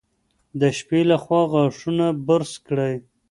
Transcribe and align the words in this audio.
د 0.59 0.61
شپې 0.77 0.99
لخوا 1.11 1.41
غاښونه 1.51 2.05
برس 2.27 2.53
کړئ. 2.67 2.95